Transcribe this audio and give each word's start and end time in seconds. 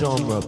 genre. 0.00 0.40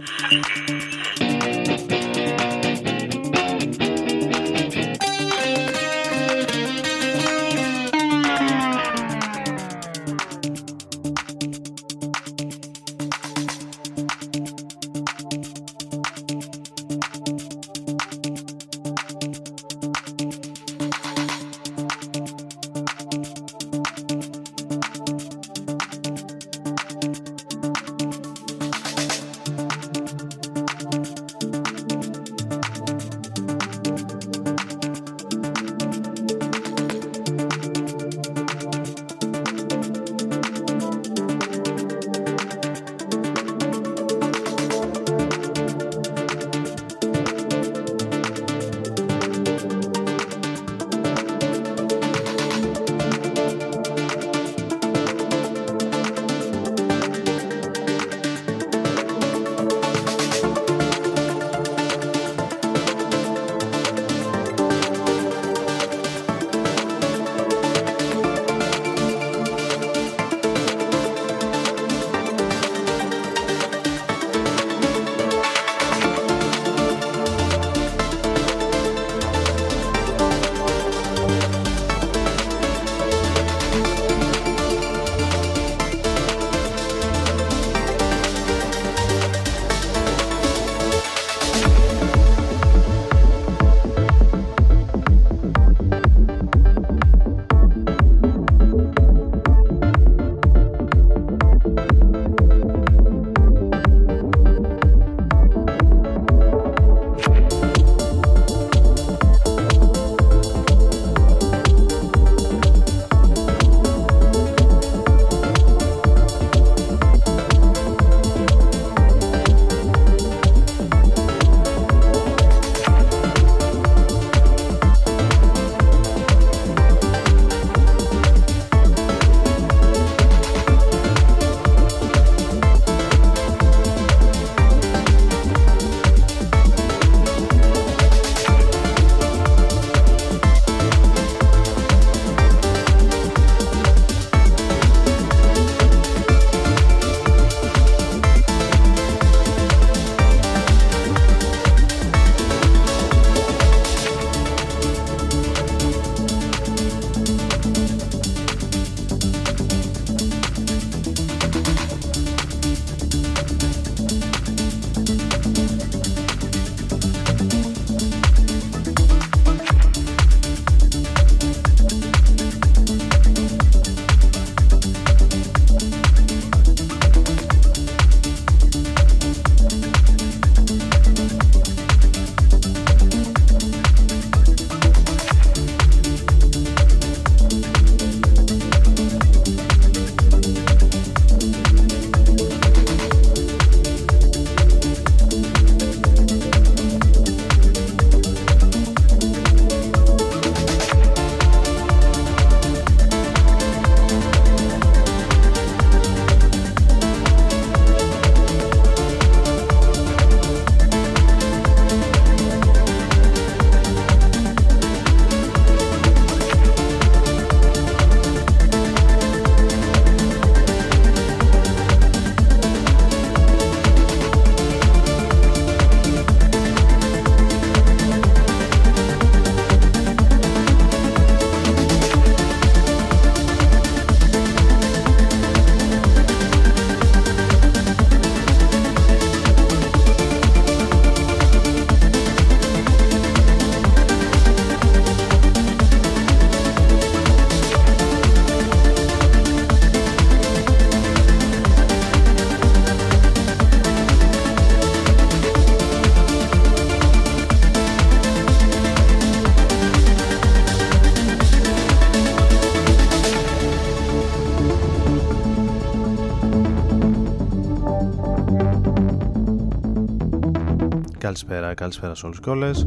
Καλησπέρα, 271.45 271.73
καλησπέρα 271.73 272.15
σε 272.15 272.25
όλους 272.25 272.39
και 272.39 272.49
όλες. 272.49 272.83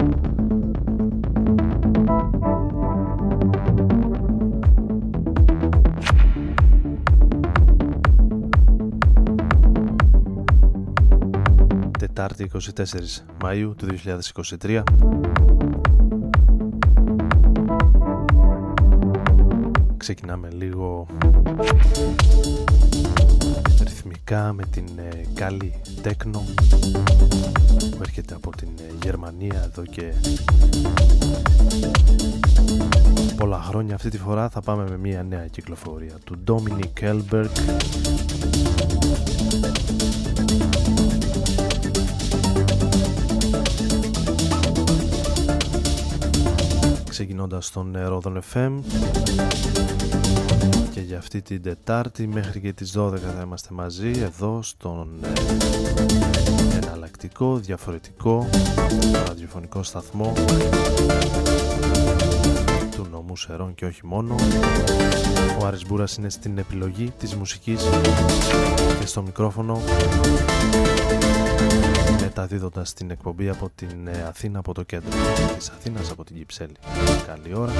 Τετάρτη 11.98 12.50
24 12.52 13.24
Μαΐου 13.42 13.72
του 13.76 13.86
2023. 13.86 14.82
ξεκινάμε 19.96 20.48
λίγο 20.52 21.06
ρυθμικά 24.28 24.52
με 24.52 24.64
την 24.70 24.86
ε, 24.98 25.24
καλή 25.34 25.80
τέκνο 26.02 26.44
που 27.90 27.98
έρχεται 28.00 28.34
από 28.34 28.50
την 28.56 28.68
ε, 28.78 28.92
Γερμανία 29.04 29.62
εδώ 29.64 29.82
και 29.82 30.12
πολλά 33.36 33.62
χρόνια. 33.62 33.94
Αυτή 33.94 34.08
τη 34.10 34.18
φορά 34.18 34.48
θα 34.48 34.60
πάμε 34.60 34.84
με 34.88 34.96
μια 34.96 35.22
νέα 35.22 35.46
κυκλοφορία 35.46 36.14
του 36.24 36.38
Dominic 36.46 37.02
Elberg. 37.02 37.48
Ξεκινώντας 47.08 47.70
τον 47.70 47.96
Ρόδον 48.06 48.42
FM 48.52 48.80
και 50.90 51.00
για 51.00 51.18
αυτή 51.18 51.42
την 51.42 51.62
Τετάρτη 51.62 52.26
μέχρι 52.26 52.60
και 52.60 52.72
τις 52.72 52.94
12 52.98 53.16
θα 53.18 53.42
είμαστε 53.44 53.74
μαζί 53.74 54.10
εδώ 54.10 54.62
στον 54.62 55.08
ε, 55.22 55.32
εναλλακτικό, 56.76 57.56
διαφορετικό 57.56 58.48
ραδιοφωνικό 59.26 59.82
σταθμό 59.82 60.32
του 62.90 63.06
νομού 63.10 63.36
Σερών 63.36 63.74
και 63.74 63.84
όχι 63.84 64.06
μόνο. 64.06 64.34
Ο 65.60 65.66
Άρης 65.66 65.86
Μπούρας 65.86 66.16
είναι 66.16 66.30
στην 66.30 66.58
επιλογή 66.58 67.12
της 67.18 67.34
μουσικής 67.34 67.84
και 69.00 69.06
στο 69.06 69.22
μικρόφωνο 69.22 69.80
μεταδίδοντας 72.36 72.92
την 72.92 73.10
εκπομπή 73.10 73.48
από 73.48 73.70
την 73.74 74.06
ε, 74.06 74.22
Αθήνα 74.22 74.58
από 74.58 74.74
το 74.74 74.82
κέντρο 74.82 75.10
της 75.58 75.68
Αθήνας 75.68 76.10
από 76.10 76.24
την 76.24 76.36
Κυψέλη. 76.36 76.76
Καλή 77.26 77.54
ώρα. 77.54 77.72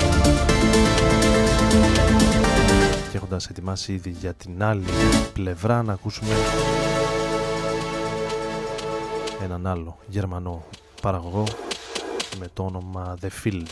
Και 3.10 3.16
έχοντας 3.16 3.46
ετοιμάσει 3.46 3.92
ήδη 3.92 4.10
για 4.10 4.34
την 4.34 4.62
άλλη 4.62 4.84
πλευρά 5.32 5.82
να 5.82 5.92
ακούσουμε 5.92 6.30
έναν 9.42 9.66
άλλο 9.66 9.98
γερμανό 10.06 10.64
παραγωγό 11.02 11.44
με 12.38 12.46
το 12.54 12.64
όνομα 12.64 13.16
The 13.20 13.28
Field. 13.44 13.66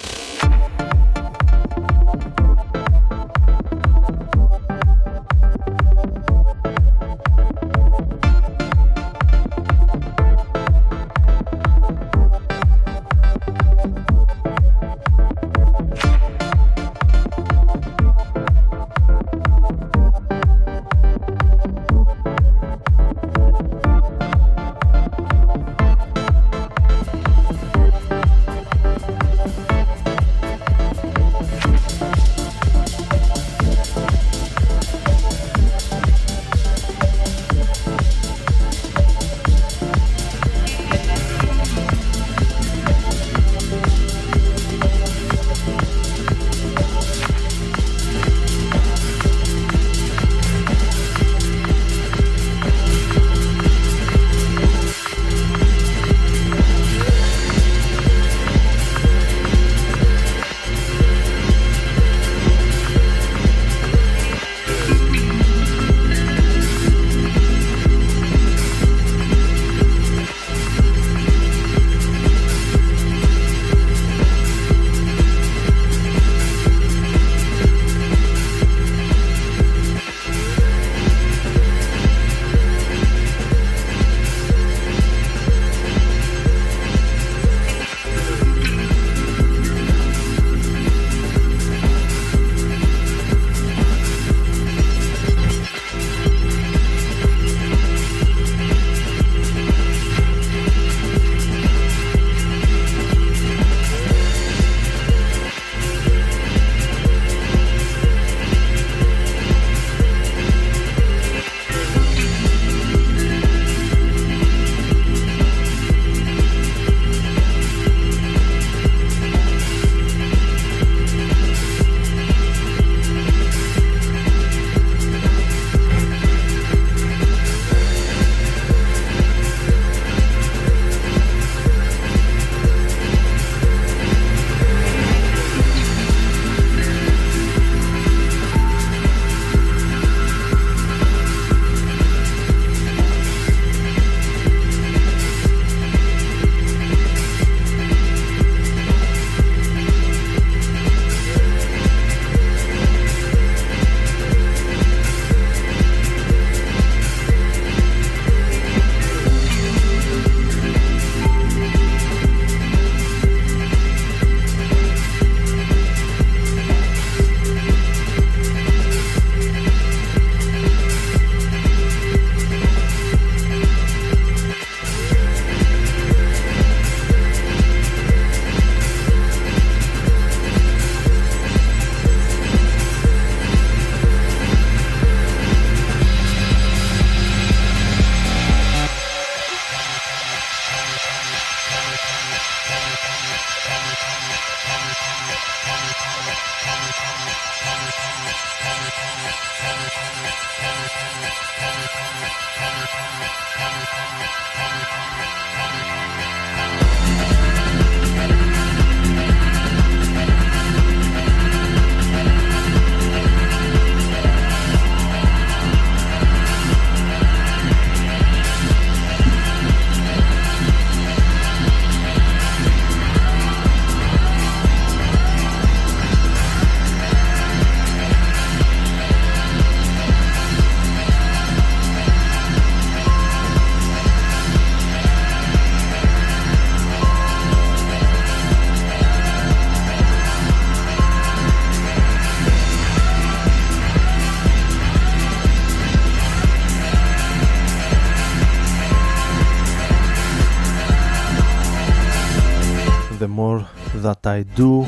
I 254.26 254.42
Do. 254.56 254.86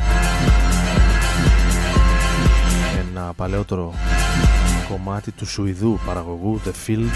Ένα 3.08 3.32
παλαιότερο 3.36 3.94
κομμάτι 4.88 5.30
του 5.30 5.46
Σουηδού 5.46 5.98
παραγωγού 6.06 6.60
The 6.64 6.68
Field 6.86 7.10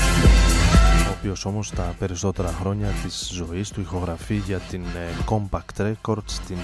ο 1.09 1.15
οποίος 1.19 1.45
όμως 1.45 1.71
τα 1.71 1.95
περισσότερα 1.99 2.55
χρόνια 2.61 2.89
της 3.03 3.31
ζωής 3.33 3.71
του 3.71 3.81
ηχογραφεί 3.81 4.35
για 4.35 4.59
την 4.59 4.83
ε, 4.83 5.25
Compact 5.29 5.83
Records 5.83 6.33
την 6.47 6.57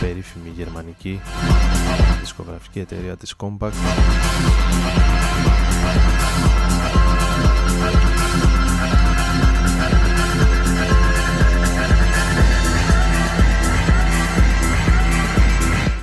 περίφημη 0.00 0.48
γερμανική 0.56 1.20
δισκογραφική 2.20 2.78
εταιρεία 2.78 3.16
της 3.16 3.34
Compact 3.36 3.72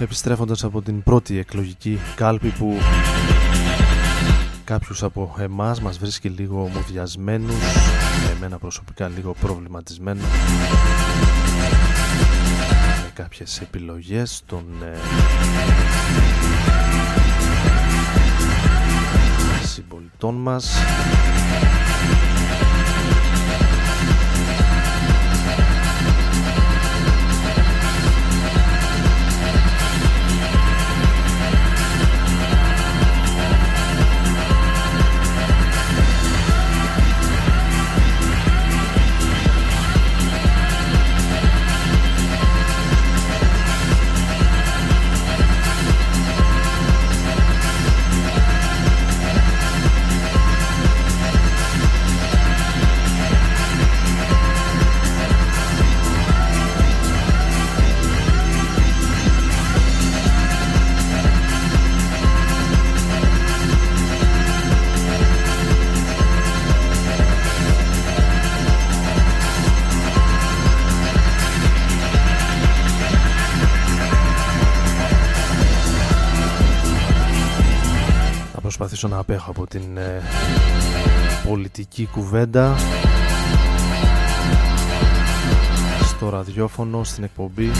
επιστρέφοντας 0.01 0.63
από 0.63 0.81
την 0.81 1.03
πρώτη 1.03 1.37
εκλογική 1.37 1.99
κάλπη 2.15 2.49
που 2.49 2.77
κάποιους 4.63 5.03
από 5.03 5.35
εμάς 5.39 5.81
μας 5.81 5.97
βρίσκει 5.97 6.29
λίγο 6.29 6.69
μουδιασμένους 6.73 7.55
εμένα 8.35 8.57
προσωπικά 8.57 9.07
λίγο 9.07 9.35
προβληματισμένο 9.41 10.21
με 13.03 13.11
κάποιες 13.13 13.61
επιλογές 13.61 14.41
των 14.45 14.65
ε, 14.83 14.97
συμπολιτών 19.65 20.35
μας 20.35 20.75
την 79.71 79.97
ε, 79.97 80.21
πολιτική 81.47 82.09
κουβέντα. 82.11 82.75
Στο 86.03 86.29
ραδιόφωνο, 86.29 87.03
στην 87.03 87.23
εκπομπή 87.23 87.71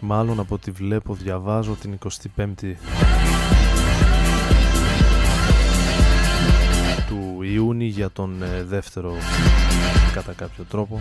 μάλλον 0.00 0.40
από 0.40 0.54
ό,τι 0.54 0.70
βλέπω 0.70 1.14
διαβάζω 1.14 1.76
την 1.80 1.98
25η 2.36 2.74
του 7.08 7.42
Ιούνιου 7.42 7.86
για 7.86 8.10
τον 8.10 8.42
ε, 8.42 8.62
δεύτερο 8.62 9.12
κατά 10.14 10.32
κάποιο 10.32 10.64
τρόπο 10.64 11.00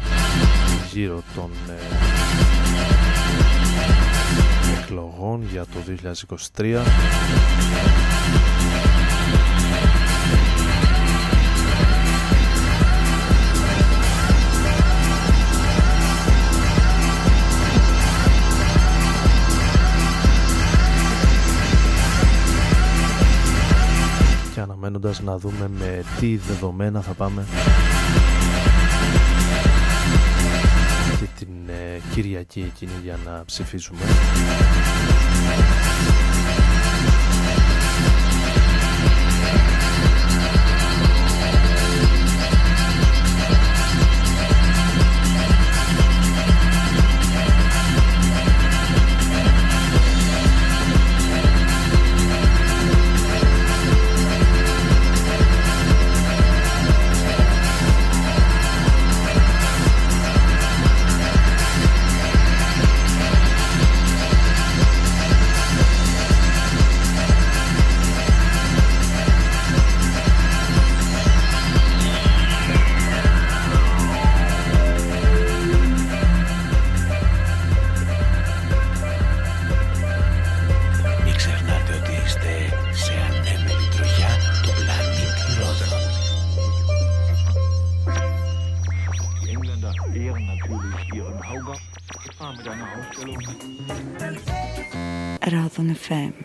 γύρω 0.92 1.22
των 1.36 1.50
ε, 1.70 1.74
εκλογών 4.82 5.48
για 5.52 5.66
το 5.66 5.80
2023 6.56 8.09
αναμένοντας 24.90 25.22
να 25.22 25.38
δούμε 25.38 25.70
με 25.80 26.04
τι 26.20 26.38
δεδομένα 26.38 27.02
θα 27.02 27.14
πάμε 27.14 27.46
και 31.20 31.26
την 31.40 31.70
ε, 31.70 32.02
Κυριακή 32.14 32.60
εκείνη 32.68 32.92
για 33.04 33.18
να 33.26 33.44
ψηφίσουμε. 33.46 34.00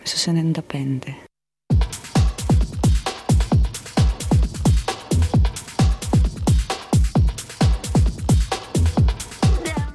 Στους 0.03 0.25
95. 0.27 0.99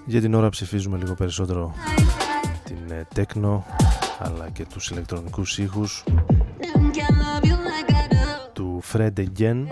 Για 0.06 0.20
την 0.20 0.34
ώρα 0.34 0.48
ψηφίζουμε 0.48 0.96
λίγο 0.96 1.14
περισσότερο 1.14 1.74
την 2.64 3.06
τέκνο 3.14 3.64
αλλά 4.18 4.48
και 4.48 4.66
τους 4.66 4.90
ηλεκτρονικούς 4.90 5.58
ήχους 5.58 6.04
του 8.52 8.82
Fred 8.92 9.12
Again 9.16 9.66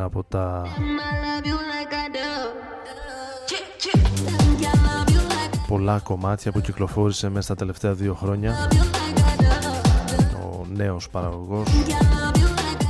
ένα 0.00 0.08
από 0.08 0.24
τα 0.24 0.62
πολλά 5.66 5.98
κομμάτια 5.98 6.52
που 6.52 6.60
κυκλοφόρησε 6.60 7.28
μέσα 7.28 7.42
στα 7.42 7.54
τελευταία 7.54 7.92
δύο 7.92 8.14
χρόνια. 8.14 8.68
Ο 10.52 10.66
νέος 10.72 11.08
παραγωγός 11.10 11.68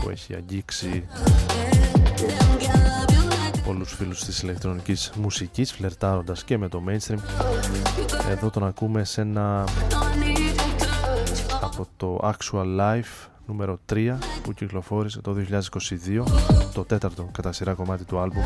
που 0.02 0.10
έχει 0.10 0.34
αγγίξει 0.34 1.04
πολλούς 3.64 3.92
φίλους 3.92 4.24
της 4.24 4.42
ηλεκτρονικής 4.42 5.12
μουσικής 5.16 5.72
φλερτάροντας 5.72 6.44
και 6.44 6.58
με 6.58 6.68
το 6.68 6.82
mainstream. 6.88 7.18
Εδώ 8.30 8.50
τον 8.50 8.66
ακούμε 8.66 9.04
σε 9.04 9.20
ένα 9.20 9.64
από 11.60 11.86
το 11.96 12.18
Actual 12.22 12.80
Life 12.80 13.29
νούμερο 13.50 13.78
3 13.92 14.16
που 14.42 14.52
κυκλοφόρησε 14.52 15.20
το 15.20 15.36
2022 16.14 16.24
το 16.74 16.84
τέταρτο 16.84 17.28
κατά 17.32 17.52
σειρά 17.52 17.74
κομμάτι 17.74 18.04
του 18.04 18.18
άλμπου 18.18 18.40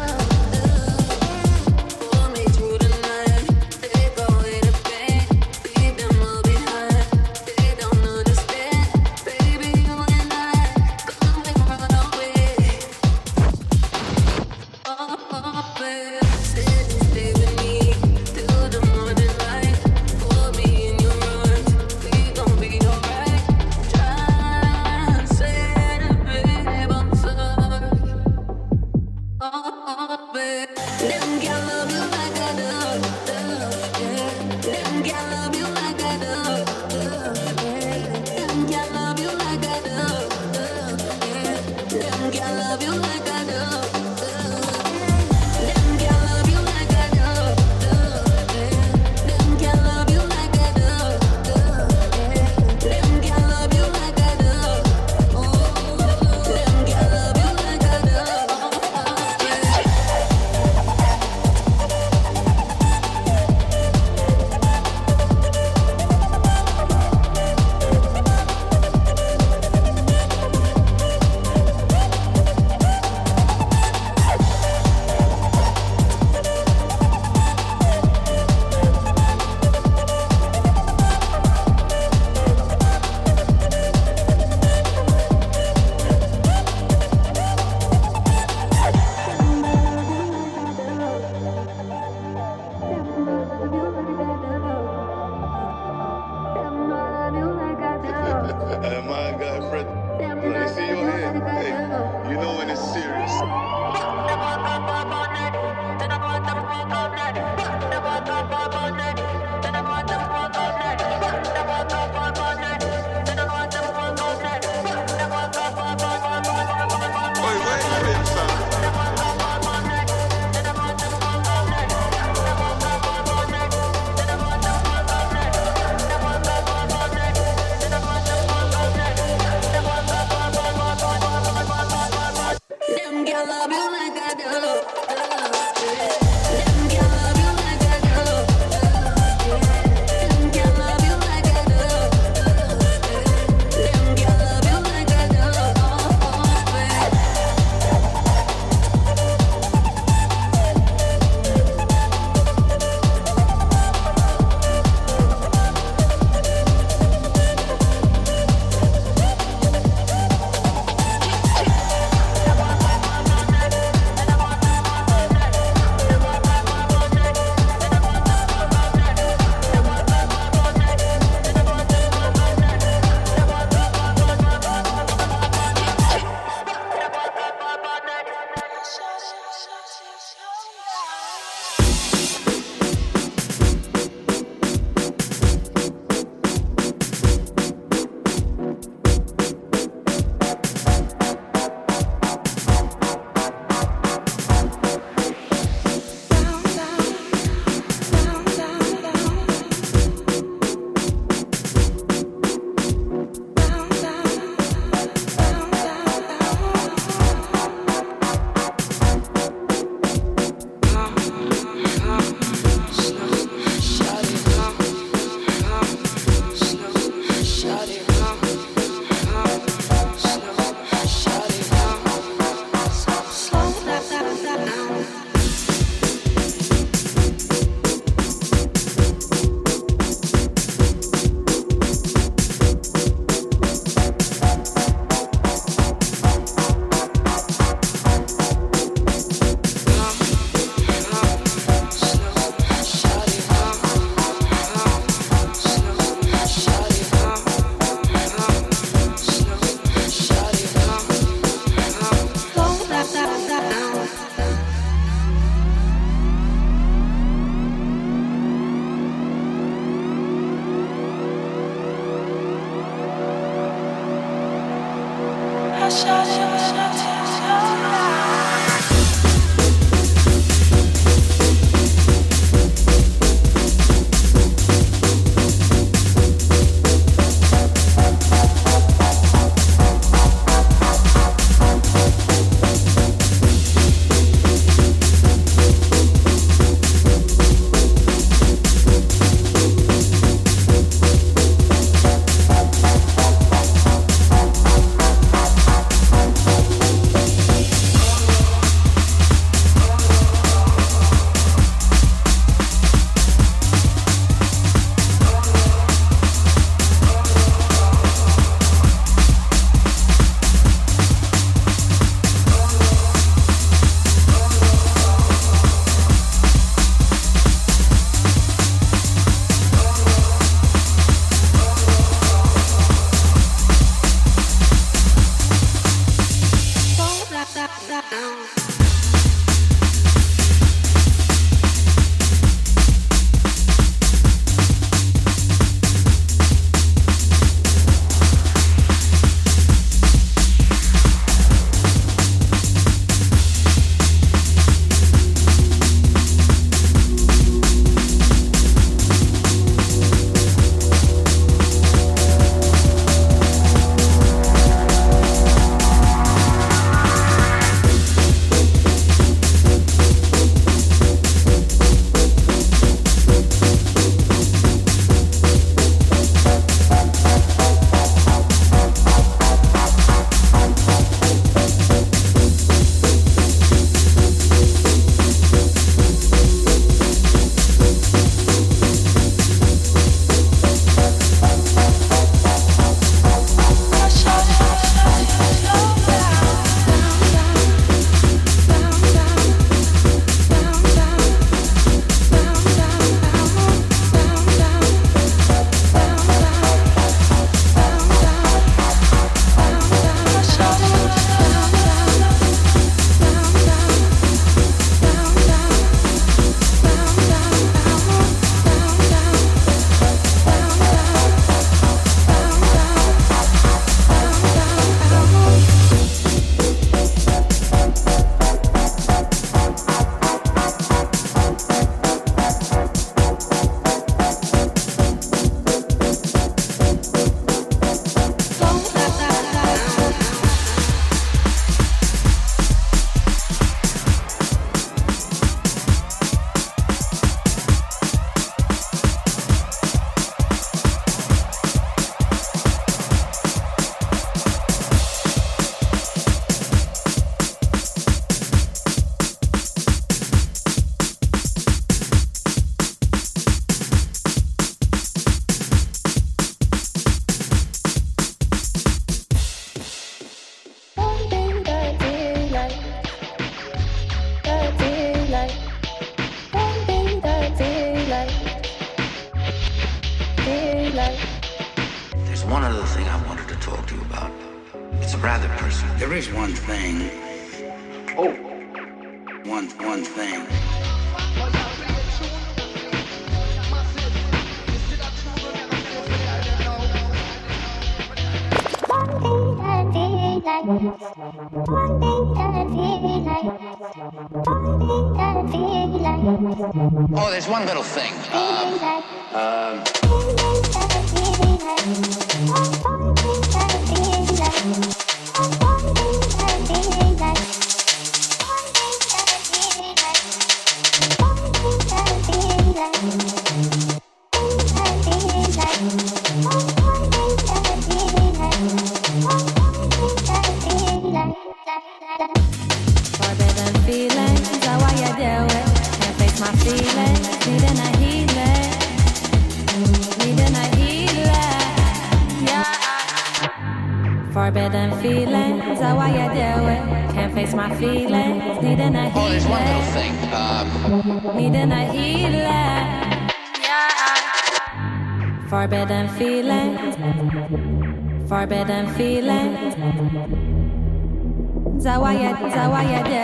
Bisa. 552.42 553.23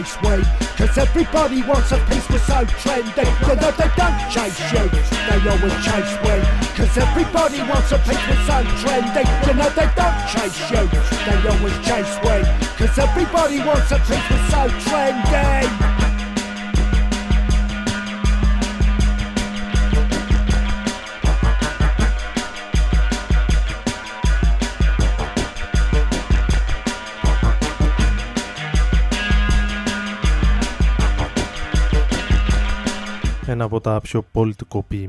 nice 0.00 0.20
way. 0.22 0.42
Cause 0.76 0.98
everybody 0.98 1.62
wants 1.62 1.90
a 1.92 1.98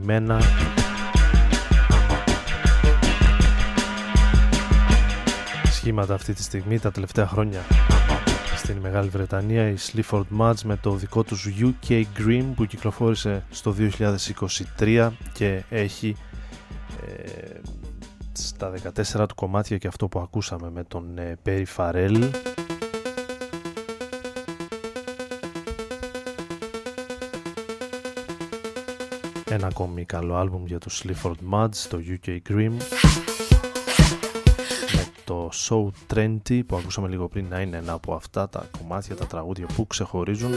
πολιτικοποιημένα 0.07 0.39
σχήματα 5.71 6.13
αυτή 6.13 6.33
τη 6.33 6.43
στιγμή 6.43 6.79
τα 6.79 6.91
τελευταία 6.91 7.27
χρόνια 7.27 7.61
στην 8.55 8.77
Μεγάλη 8.77 9.09
Βρετανία 9.09 9.69
η 9.69 9.75
Sleaford 9.91 10.25
Mudge 10.39 10.61
με 10.63 10.77
το 10.77 10.91
δικό 10.91 11.23
τους 11.23 11.47
UK 11.59 12.03
Grim 12.17 12.43
που 12.55 12.65
κυκλοφόρησε 12.65 13.43
στο 13.49 13.75
2023 14.79 15.09
και 15.33 15.63
έχει 15.69 16.15
ε, 17.07 17.59
στα 18.31 18.73
14 19.19 19.27
του 19.27 19.35
κομμάτια 19.35 19.77
και 19.77 19.87
αυτό 19.87 20.07
που 20.07 20.19
ακούσαμε 20.19 20.69
με 20.69 20.83
τον 20.83 21.17
ε, 21.17 21.37
Perry 21.45 21.65
Farrell 21.75 22.29
Ένα 29.57 29.67
ακόμη 29.67 30.05
καλό 30.05 30.35
άλμπουμ 30.35 30.65
για 30.65 30.77
το 30.79 30.87
Sleaford 30.91 31.51
Muds, 31.51 31.75
το 31.89 31.99
UK 32.07 32.37
Grim 32.49 32.71
με 34.95 35.05
το 35.23 35.49
So 35.53 35.87
Trendy 36.13 36.61
που 36.67 36.75
ακούσαμε 36.75 37.07
λίγο 37.07 37.27
πριν 37.27 37.45
να 37.49 37.61
είναι 37.61 37.77
ένα 37.77 37.93
από 37.93 38.13
αυτά 38.13 38.49
τα 38.49 38.69
κομμάτια, 38.77 39.15
τα 39.15 39.25
τραγούδια 39.25 39.65
που 39.75 39.87
ξεχωρίζουν. 39.87 40.51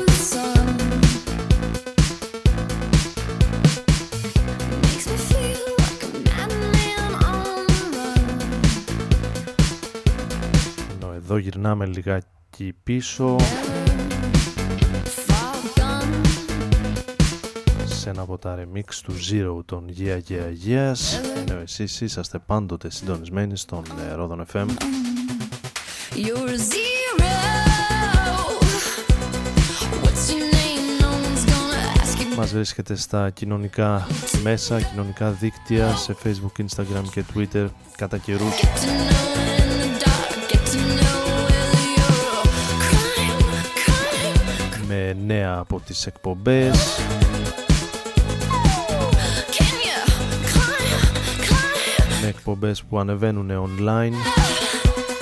Ενώ 11.01 11.13
εδώ 11.13 11.37
γυρνάμε 11.37 11.87
λιγάκι 11.87 12.75
πίσω 12.83 13.37
σε 18.01 18.11
ένα 18.11 18.23
από 18.23 18.39
τα 18.39 18.59
remix 18.59 18.95
του 19.05 19.13
Zero 19.31 19.65
των 19.65 19.85
Yeah 19.99 20.19
Yeah 20.29 20.53
Yes 20.67 20.99
ενώ 21.49 21.61
εσείς 21.61 22.01
είσαστε 22.01 22.39
πάντοτε 22.39 22.91
συντονισμένοι 22.91 23.57
στον 23.57 23.85
ε, 24.11 24.15
Ρόδον 24.15 24.47
FM 24.53 24.67
You're 26.15 26.57
zero. 26.75 27.33
What's 30.03 30.25
your 30.35 30.49
name? 30.59 30.85
No 31.03 31.11
one's 31.27 31.45
gonna 31.45 32.01
ask 32.01 32.19
you. 32.21 32.37
Μας 32.37 32.53
βρίσκεται 32.53 32.97
στα 32.97 33.31
κοινωνικά 33.31 34.07
μέσα, 34.43 34.81
κοινωνικά 34.81 35.31
δίκτυα 35.31 35.97
σε 35.97 36.17
Facebook, 36.25 36.65
Instagram 36.67 37.05
και 37.13 37.25
Twitter 37.35 37.67
κατά 37.97 38.19
καιρούς 38.19 38.55
Get 38.61 38.81
to 38.81 38.87
know 38.87 39.29
in 39.59 39.69
the 39.83 40.05
dark. 40.05 40.49
Get 40.53 40.65
to 40.73 40.81
know 40.99 41.19
whether 41.47 41.85
you're 41.97 42.45
crime, 42.87 43.41
crime. 43.75 44.87
με 44.89 45.17
νέα 45.27 45.57
από 45.59 45.81
τις 45.81 46.07
εκπομπές 46.07 47.01
εκπομπές 52.41 52.83
που 52.83 52.99
ανεβαίνουν 52.99 53.51
online 53.51 54.15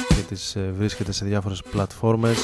και 0.08 0.22
τις 0.28 0.56
ε, 0.56 0.72
βρίσκεται 0.76 1.12
σε 1.12 1.24
διάφορες 1.24 1.62
πλατφόρμες 1.70 2.38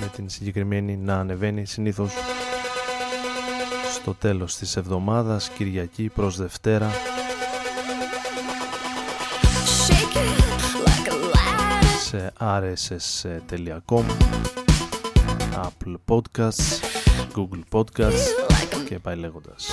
με 0.00 0.10
την 0.14 0.28
συγκεκριμένη 0.28 0.96
να 0.96 1.14
ανεβαίνει 1.18 1.64
συνήθως 1.64 2.12
στο 3.94 4.14
τέλος 4.14 4.56
της 4.56 4.76
εβδομάδας 4.76 5.48
Κυριακή 5.48 6.10
προς 6.14 6.36
Δευτέρα. 6.36 6.90
Shake 9.86 10.16
it 10.16 10.38
like 10.86 11.08
a 11.08 11.16
ladder. 11.32 11.84
σε 12.00 12.32
rss.com 12.40 14.04
Apple 15.54 15.94
Podcasts 16.08 16.80
Google 17.34 17.62
Podcasts 17.72 18.26
Like 18.48 18.74
a 18.74 18.84
και 18.88 18.98
πάει 18.98 19.16
λέγοντας 19.16 19.68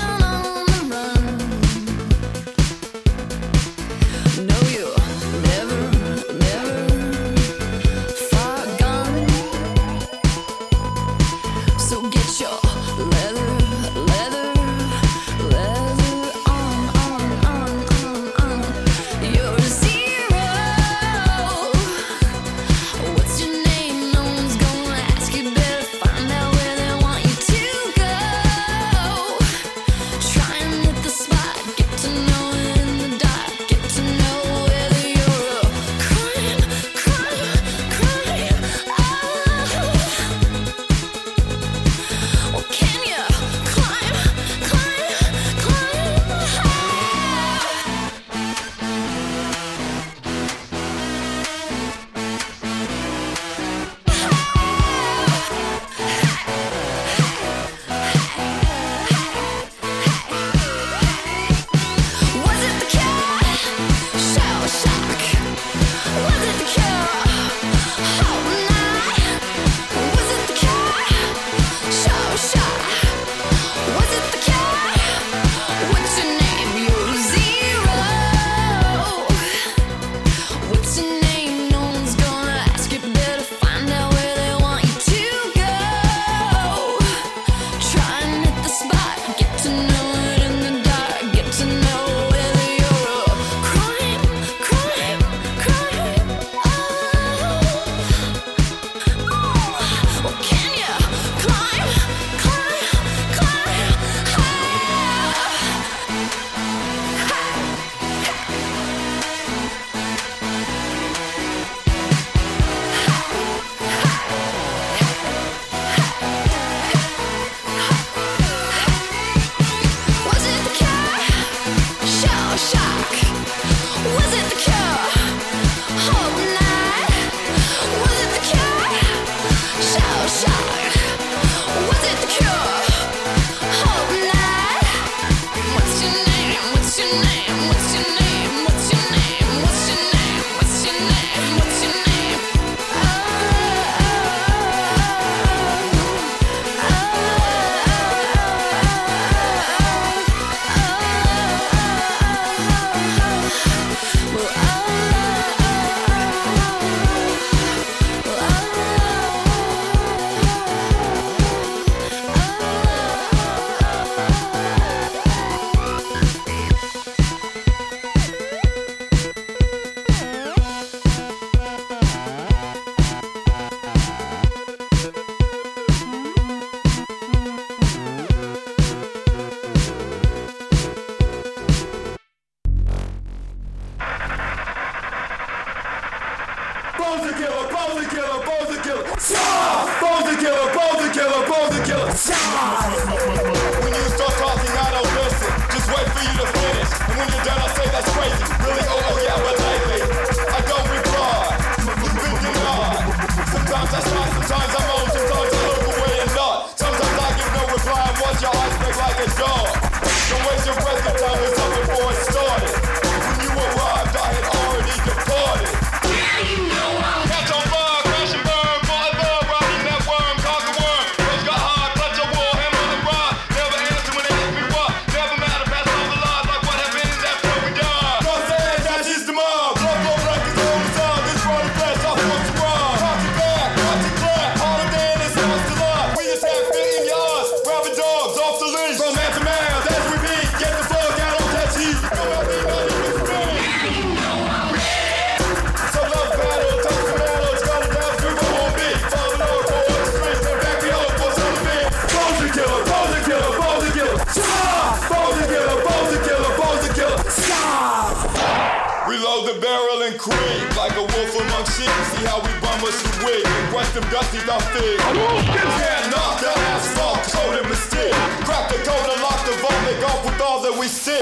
them 263.96 264.12
dusty 264.12 264.40
off 264.50 264.74
thing. 264.74 265.00
Yeah, 265.00 266.10
knock 266.12 266.42
the 266.42 266.52
asphalt, 266.52 267.24
code 267.32 267.60
and 267.60 267.70
mistake. 267.70 268.12
Crack 268.44 268.68
the 268.68 268.76
code 268.84 269.10
and 269.10 269.22
lock 269.24 269.40
the 269.46 269.54
vault, 269.64 269.80
make 269.88 270.04
off 270.04 270.26
with 270.26 270.42
all 270.42 270.60
that 270.64 270.78
we 270.78 270.88
see. 270.88 271.22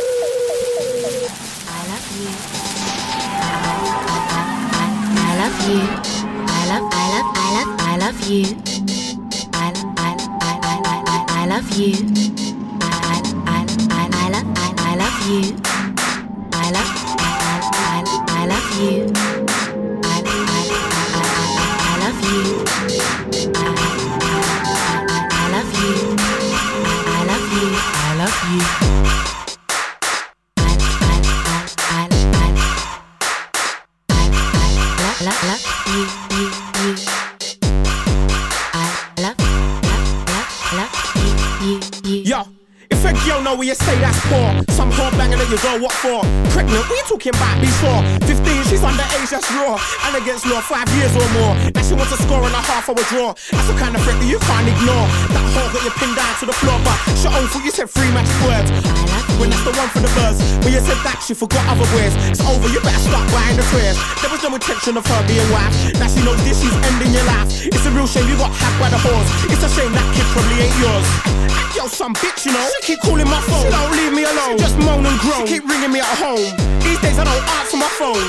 I 1.70 1.80
love 5.38 5.60
you. 5.70 5.82
I 6.24 6.66
love, 6.72 6.86
I 6.92 7.06
love, 7.14 7.30
I 7.36 7.50
love, 7.56 7.72
I 7.80 7.98
love 8.02 8.20
you. 8.28 8.46
I 9.54 9.70
love, 9.70 9.94
I 9.98 10.18
love, 10.18 10.34
I, 10.42 10.58
I, 10.64 10.82
I, 10.84 10.98
I, 11.06 11.18
I 11.30 11.46
love 11.46 11.70
you. 11.78 11.94
I, 12.82 12.90
I, 13.46 13.62
I, 13.86 14.10
I 14.12 14.30
love, 14.34 14.50
I, 14.56 14.74
I 14.78 14.96
love 14.96 15.20
you. 15.30 15.44
I 16.52 16.72
love, 16.72 16.92
I, 17.20 17.32
I, 17.44 17.62
I, 17.74 18.18
I 18.30 18.46
love 18.48 18.70
you. 18.82 19.33
What 45.80 45.92
for? 45.92 46.22
Pregnant, 46.52 46.80
what 46.80 46.92
are 46.92 46.96
you 46.96 47.04
talking 47.08 47.36
about 47.36 47.60
before? 47.60 47.73
15, 49.34 49.42
she's 49.42 49.42
that's 49.42 49.50
raw. 49.58 49.78
And 50.06 50.14
against 50.22 50.46
law, 50.46 50.62
five 50.62 50.88
years 50.98 51.14
or 51.16 51.28
more. 51.34 51.54
Now 51.74 51.82
she 51.82 51.94
wants 51.94 52.14
a 52.14 52.20
score 52.22 52.44
and 52.46 52.54
a 52.54 52.62
half 52.62 52.90
a 52.90 52.94
draw. 53.10 53.34
That's 53.34 53.68
the 53.68 53.76
kind 53.78 53.96
of 53.96 54.02
threat 54.04 54.20
that 54.20 54.30
you 54.30 54.38
can't 54.38 54.68
ignore. 54.70 55.08
That 55.34 55.46
whore 55.54 55.70
got 55.74 55.84
you 55.84 55.94
pinned 55.98 56.16
down 56.16 56.34
to 56.40 56.46
the 56.46 56.54
floor, 56.54 56.78
but 56.86 56.98
she 57.18 57.28
own 57.28 57.48
foot, 57.50 57.64
you 57.66 57.72
said 57.72 57.90
three 57.90 58.12
match 58.14 58.30
words. 58.46 58.70
When 59.42 59.50
that's 59.50 59.66
the 59.66 59.74
one 59.74 59.90
for 59.90 60.00
the 60.00 60.12
buzz. 60.14 60.38
When 60.62 60.74
you 60.74 60.82
said 60.84 61.00
that, 61.02 61.26
she 61.26 61.34
forgot 61.34 61.66
other 61.66 61.88
words. 61.98 62.14
It's 62.30 62.44
over, 62.46 62.70
you 62.70 62.80
better 62.86 63.02
start 63.02 63.26
buying 63.34 63.58
the 63.58 63.66
prayers. 63.74 63.98
There 64.22 64.30
was 64.30 64.42
no 64.46 64.54
intention 64.54 64.94
of 64.98 65.06
her 65.06 65.22
being 65.26 65.48
wife. 65.50 65.74
Now 65.98 66.08
she 66.08 66.22
knows 66.22 66.40
this, 66.46 66.62
she's 66.62 66.76
ending 66.94 67.12
your 67.12 67.26
life. 67.26 67.50
It's 67.66 67.86
a 67.86 67.92
real 67.92 68.08
shame 68.08 68.30
you 68.30 68.38
got 68.38 68.54
hacked 68.54 68.78
by 68.78 68.94
the 68.94 69.02
whores. 69.02 69.28
It's 69.50 69.66
a 69.66 69.72
shame 69.74 69.92
that 69.98 70.06
kid 70.14 70.28
probably 70.32 70.70
ain't 70.70 70.78
yours. 70.78 71.08
And 71.58 71.70
yo, 71.74 71.90
some 71.90 72.14
bitch, 72.22 72.46
you 72.46 72.54
know. 72.54 72.66
She 72.80 72.94
keep 72.94 73.00
calling 73.02 73.26
my 73.26 73.42
phone. 73.50 73.66
She 73.66 73.74
don't 73.74 73.92
leave 73.98 74.14
me 74.14 74.24
alone. 74.30 74.62
She 74.62 74.70
just 74.70 74.78
moan 74.78 75.02
and 75.10 75.18
groan. 75.18 75.50
She 75.50 75.58
keep 75.58 75.66
ringing 75.66 75.92
me 75.92 76.00
at 76.06 76.18
home. 76.22 76.46
These 76.86 77.02
days 77.02 77.18
I 77.18 77.26
don't 77.26 77.46
answer 77.58 77.78
my 77.82 77.90
phone. 77.98 78.22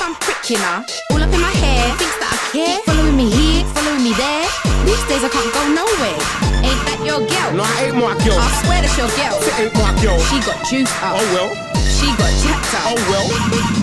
Some 0.00 0.14
prick, 0.14 0.48
you 0.48 0.56
know. 0.56 0.82
All 1.12 1.22
up 1.22 1.30
in 1.30 1.42
my 1.42 1.52
hair, 1.60 1.94
thinks 1.98 2.16
that 2.20 2.32
I 2.32 2.38
care. 2.56 2.80
Following 2.86 3.18
me 3.18 3.28
here, 3.28 3.66
following 3.76 4.02
me 4.02 4.14
there. 4.16 4.48
These 4.86 5.04
days 5.12 5.22
I 5.22 5.28
can't 5.28 5.52
go 5.52 5.60
nowhere. 5.76 6.49
Ain't 7.00 7.08
your 7.08 7.20
girl? 7.20 7.52
No, 7.56 7.64
I 7.64 7.88
ain't 7.88 7.96
my 7.96 8.12
girl. 8.20 8.36
I 8.36 8.60
swear 8.60 8.84
that's 8.84 8.92
your 8.92 9.08
girl. 9.16 9.40
It 9.40 9.56
ain't 9.56 9.72
my 9.72 9.88
girl. 10.04 10.20
She 10.28 10.36
got 10.44 10.60
juice 10.68 10.92
up. 11.00 11.16
Oh 11.16 11.24
well. 11.32 11.48
She 11.88 12.12
got 12.16 12.28
jacked 12.44 12.76
up. 12.76 12.92
Oh 12.92 13.00
well. 13.08 13.28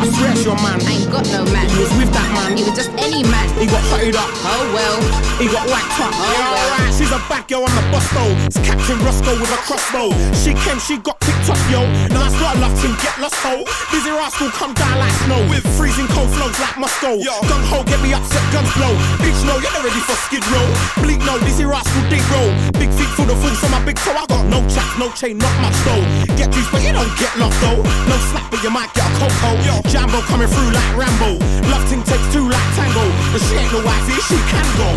I 0.02 0.06
swear 0.14 0.38
it's 0.38 0.46
your 0.46 0.58
man. 0.62 0.78
I 0.86 1.02
ain't 1.02 1.10
got 1.10 1.26
no 1.34 1.42
man. 1.50 1.66
He 1.66 1.82
was 1.82 1.90
with 1.98 2.14
that 2.14 2.30
man. 2.34 2.54
He 2.54 2.62
was 2.62 2.78
just 2.78 2.94
any 3.02 3.26
man. 3.26 3.50
He 3.58 3.66
got 3.66 3.82
hotted 3.90 4.14
up. 4.14 4.30
Oh 4.46 4.70
well. 4.70 5.02
He 5.42 5.50
got 5.50 5.66
whacked 5.66 5.98
up. 5.98 6.14
Oh, 6.14 6.30
yeah, 6.30 6.46
well. 6.46 6.62
alright. 6.78 6.94
She's 6.94 7.10
a 7.10 7.18
bad 7.26 7.46
girl 7.50 7.66
on 7.66 7.74
the 7.74 7.86
bus 7.90 8.06
though. 8.14 8.34
It's 8.46 8.62
Captain 8.62 8.98
Roscoe 9.02 9.34
with 9.38 9.50
a 9.50 9.60
crossbow. 9.66 10.14
She 10.38 10.54
came, 10.66 10.78
she 10.78 10.98
got 11.02 11.18
picked 11.22 11.50
up, 11.50 11.58
yo. 11.74 11.86
Now 12.14 12.26
that's 12.26 12.38
a 12.38 12.54
love 12.58 12.74
team, 12.82 12.94
get 13.02 13.18
lost, 13.18 13.38
ho. 13.42 13.66
Busy 13.94 14.14
rascal 14.14 14.50
come 14.54 14.74
down 14.78 14.98
like 14.98 15.14
snow. 15.26 15.42
With 15.50 15.66
freezing 15.78 16.10
cold 16.14 16.30
flows 16.34 16.58
like 16.58 16.78
Moscow. 16.78 17.18
Gung 17.22 17.66
ho, 17.70 17.82
get 17.86 18.02
me 18.02 18.14
upset, 18.14 18.46
guns 18.50 18.70
blow. 18.78 18.94
Bitch, 19.22 19.42
no, 19.46 19.58
you're 19.62 19.74
not 19.74 19.86
ready 19.86 20.02
for 20.06 20.18
skid 20.26 20.46
row. 20.50 20.66
Bleak, 21.06 21.22
no, 21.22 21.38
dizzy 21.46 21.66
rascal, 21.66 22.02
deep 22.10 22.26
roll. 22.34 22.50
Big 22.82 22.90
feet 22.98 23.07
full 23.16 23.30
of 23.30 23.38
fools 23.40 23.64
on 23.64 23.72
my 23.72 23.82
big 23.86 23.98
toe. 23.98 24.16
I 24.16 24.26
got 24.28 24.46
no 24.48 24.60
chaps, 24.68 24.98
no 24.98 25.08
chain, 25.14 25.38
not 25.38 25.54
much 25.62 25.78
though. 25.88 26.04
Get 26.36 26.52
juice, 26.52 26.70
but 26.72 26.82
you 26.82 26.92
don't 26.92 27.12
get 27.16 27.32
love 27.38 27.56
though. 27.62 27.82
No 28.10 28.16
slap, 28.32 28.50
but 28.52 28.60
you 28.64 28.72
might 28.72 28.92
get 28.94 29.08
a 29.08 29.12
coco. 29.20 29.50
Yo, 29.64 29.80
Jambo 29.88 30.20
coming 30.28 30.48
through 30.48 30.72
like 30.72 30.92
Rambo. 30.98 31.40
Love 31.72 31.86
ting 31.90 32.04
takes 32.04 32.28
two 32.34 32.48
like 32.50 32.70
tango. 32.76 33.04
But 33.32 33.42
she 33.46 33.56
ain't 33.56 33.72
no 33.72 33.80
wifey, 33.86 34.18
she 34.28 34.38
can 34.52 34.68
go. 34.76 34.90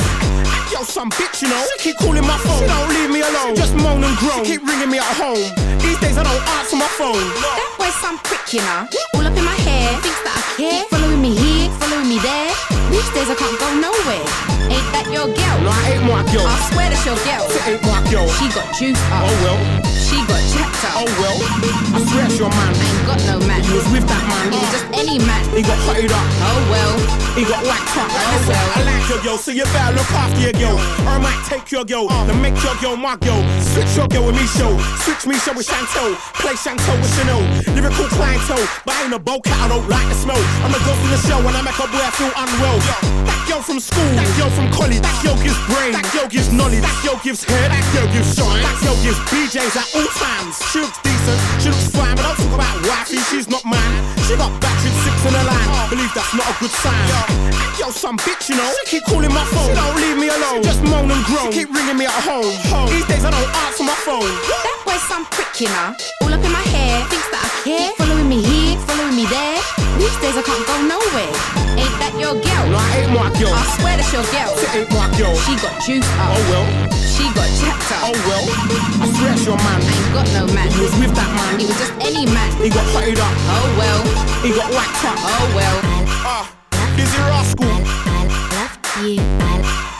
Yo, 0.73 0.83
some 0.87 1.11
bitch, 1.11 1.43
you 1.43 1.49
know. 1.49 1.63
She 1.79 1.91
keep 1.91 1.97
calling 1.99 2.23
my 2.23 2.39
phone. 2.47 2.63
She 2.63 2.67
don't 2.67 2.89
leave 2.91 3.11
me 3.11 3.21
alone. 3.21 3.55
She 3.55 3.63
Just 3.63 3.75
moan 3.75 4.05
and 4.05 4.17
groan. 4.19 4.45
She 4.45 4.55
keep 4.57 4.63
ringing 4.67 4.91
me 4.91 4.99
at 4.99 5.15
home. 5.19 5.43
These 5.83 5.99
days 5.99 6.17
I 6.17 6.23
don't 6.23 6.45
answer 6.59 6.77
my 6.77 6.91
phone. 6.95 7.19
That 7.43 7.75
boy's 7.79 7.95
some 7.99 8.19
prick, 8.19 8.55
you 8.55 8.61
know. 8.63 8.87
All 9.15 9.27
up 9.27 9.37
in 9.37 9.45
my 9.45 9.59
hair, 9.67 9.99
thinks 10.01 10.23
that 10.23 10.35
I 10.39 10.43
care. 10.55 10.85
Following 10.91 11.21
me 11.21 11.35
here, 11.35 11.71
following 11.83 12.09
me 12.09 12.19
there. 12.23 12.55
These 12.91 13.11
days 13.11 13.29
I 13.31 13.35
can't 13.35 13.59
go 13.59 13.69
nowhere. 13.83 14.50
Ain't 14.69 14.89
that 14.93 15.07
your 15.09 15.31
girl? 15.33 15.59
No, 15.65 15.71
I 15.73 15.97
ain't 15.97 16.05
my 16.05 16.21
girl. 16.29 16.45
I 16.45 16.57
swear 16.69 16.91
that's 16.93 17.05
your 17.07 17.17
girl. 17.25 17.45
It 17.49 17.63
ain't 17.65 17.83
my 17.89 18.01
girl. 18.13 18.29
She 18.37 18.47
got 18.53 18.69
juice 18.77 19.01
up. 19.15 19.25
Oh 19.25 19.35
well. 19.41 19.59
She 19.97 20.19
got 20.27 20.43
checked 20.53 20.85
up. 20.85 21.01
Oh 21.01 21.11
well. 21.23 21.39
I 21.95 21.99
swear 22.05 22.25
it's 22.27 22.37
your 22.37 22.51
man. 22.51 22.73
I 22.75 22.85
ain't 22.85 23.07
got 23.07 23.21
no 23.31 23.37
man. 23.47 23.61
He 23.65 23.73
was 23.73 23.87
with 23.95 24.07
that 24.11 24.23
man. 24.29 24.53
He 24.53 24.59
was 24.59 24.71
just 24.75 24.87
any 24.93 25.17
man. 25.23 25.43
He 25.55 25.63
got 25.63 25.79
hotted 25.87 26.13
up. 26.13 26.27
Oh 26.45 26.61
well. 26.69 27.21
He 27.39 27.47
got 27.47 27.63
whacked 27.63 27.95
up. 27.95 28.11
Oh, 28.11 28.19
Listen, 28.35 28.59
well. 28.59 28.75
I 28.75 28.81
like 28.91 29.07
your 29.07 29.21
girl, 29.23 29.39
so 29.39 29.55
you 29.55 29.63
better 29.71 29.95
look 29.95 30.11
after 30.11 30.43
your 30.43 30.57
girl. 30.59 30.75
Or 31.07 31.15
I 31.15 31.19
might 31.23 31.39
take 31.47 31.71
your 31.71 31.87
girl, 31.87 32.11
uh. 32.11 32.27
then 32.27 32.43
make 32.43 32.59
your 32.59 32.75
girl 32.83 32.99
my 32.99 33.15
girl. 33.23 33.39
Switch 33.63 33.95
your 33.95 34.11
girl 34.11 34.27
with 34.27 34.35
me 34.35 34.45
show. 34.59 34.75
Switch 35.07 35.31
me 35.31 35.39
show 35.39 35.55
with 35.55 35.65
Chantel. 35.71 36.19
Play 36.43 36.59
Chantel 36.59 36.99
with 36.99 37.13
Chanel. 37.15 37.39
Lyrical 37.71 38.11
clientele, 38.11 38.67
but 38.83 38.99
I 38.99 39.07
ain't 39.07 39.15
a 39.15 39.23
bow 39.23 39.39
cat, 39.47 39.55
I 39.63 39.69
don't 39.71 39.87
like 39.87 40.09
the 40.11 40.19
smell. 40.19 40.43
I'm 40.67 40.75
the 40.75 40.83
ghost 40.83 41.01
in 41.07 41.11
the 41.15 41.21
show 41.23 41.39
when 41.47 41.55
I 41.55 41.63
make 41.63 41.79
a 41.79 41.87
boy 41.87 42.03
feel 42.19 42.35
unwell. 42.35 42.79
That 43.31 43.41
girl 43.47 43.63
from 43.63 43.79
school, 43.79 44.11
that 44.19 44.27
girl 44.35 44.50
from 44.57 44.71
college, 44.73 45.01
that 45.01 45.17
girl 45.23 45.37
gives 45.39 45.59
brain, 45.71 45.93
that 45.93 46.07
girl 46.13 46.27
gives 46.27 46.51
knowledge, 46.53 46.83
that 46.83 46.97
girl 47.05 47.19
gives 47.23 47.43
head, 47.45 47.71
that 47.71 47.85
girl 47.95 48.09
gives 48.11 48.31
shine, 48.35 48.63
that 48.63 48.77
girl 48.83 48.97
gives 49.05 49.19
BJs 49.31 49.75
at 49.77 49.89
all 49.95 50.11
times. 50.19 50.59
She 50.71 50.79
looks 50.83 50.99
decent, 51.03 51.39
she 51.63 51.69
looks 51.71 51.89
fine, 51.91 52.15
but 52.17 52.25
don't 52.27 52.39
talk 52.39 52.55
about 52.55 52.77
wifey, 52.87 53.21
she's 53.31 53.49
not 53.49 53.65
mine. 53.65 54.01
She 54.27 54.35
got 54.39 54.51
battered 54.63 54.97
six 55.03 55.17
in 55.27 55.35
a 55.35 55.43
line, 55.45 55.69
believe 55.91 56.13
that's 56.15 56.35
not 56.35 56.47
a 56.47 56.55
good 56.59 56.75
sign. 56.75 57.07
And 57.51 57.73
yo, 57.79 57.91
some 57.91 58.19
bitch, 58.23 58.51
you 58.51 58.57
know, 58.57 58.71
she 58.85 58.99
keep 58.99 59.05
calling 59.07 59.33
my 59.33 59.45
phone, 59.51 59.71
she 59.71 59.75
don't 59.75 59.97
leave 59.99 60.19
me 60.19 60.29
alone, 60.31 60.63
She 60.63 60.71
just 60.71 60.83
moan 60.87 61.11
and 61.11 61.23
groan, 61.27 61.51
she 61.51 61.65
keep 61.65 61.71
ringing 61.71 61.99
me 61.99 62.07
at 62.07 62.21
home. 62.27 62.51
These 62.91 63.07
days 63.07 63.25
I 63.25 63.31
don't 63.31 63.51
answer 63.69 63.85
my 63.85 63.99
phone. 64.07 64.31
That 64.67 64.79
boy's 64.87 65.05
some 65.07 65.27
prick, 65.31 65.51
you 65.61 65.71
know. 65.71 65.95
All 66.23 66.33
up 66.33 66.43
in 66.43 66.53
my 66.53 66.65
hair, 66.71 67.03
thinks 67.11 67.29
that 67.35 67.43
I 67.43 67.51
care. 67.67 67.91
Following 67.99 68.29
me 68.29 68.39
here, 68.43 68.79
following 68.87 69.17
me 69.17 69.27
there. 69.27 69.80
These 70.01 70.17
days 70.17 70.33
I 70.33 70.41
can't 70.41 70.65
go 70.65 70.81
nowhere. 70.81 71.29
Ain't 71.77 71.93
that 72.01 72.17
your 72.17 72.33
girl? 72.33 72.65
No, 72.73 72.81
I 72.81 73.05
ain't 73.05 73.13
my 73.13 73.29
girl. 73.37 73.53
I 73.53 73.69
swear 73.77 74.01
that's 74.01 74.09
your 74.09 74.25
girl. 74.33 74.49
She 74.57 74.65
ain't 74.81 74.89
my 74.97 75.13
girl. 75.21 75.37
She 75.45 75.61
got 75.61 75.77
juice 75.85 76.09
up. 76.17 76.33
Oh 76.33 76.41
well. 76.49 76.65
She 77.05 77.29
got 77.37 77.45
checked 77.61 77.85
up. 77.93 78.09
Oh 78.09 78.17
well. 78.25 78.41
I 78.97 79.05
swear 79.13 79.37
that's 79.37 79.45
your 79.45 79.61
man. 79.61 79.77
I 79.77 79.93
ain't 79.93 80.09
got 80.17 80.25
no 80.33 80.49
man. 80.57 80.73
He 80.73 80.81
was 80.81 80.97
with 80.97 81.13
that 81.13 81.29
man. 81.37 81.61
He 81.61 81.69
was 81.69 81.77
just 81.77 81.93
any 82.01 82.25
man. 82.33 82.49
He 82.65 82.73
got 82.73 82.81
fucked 82.97 83.21
up. 83.21 83.29
Oh 83.53 83.69
well. 83.77 84.01
He 84.41 84.57
got 84.57 84.73
whacked 84.73 85.05
up. 85.05 85.21
Oh 85.21 85.45
well. 85.53 85.77
Ah, 86.25 86.49
uh, 86.49 86.81
busy 86.97 87.21
rascal. 87.29 87.69
I 87.69 88.25
love 88.57 88.73
you. 89.05 89.21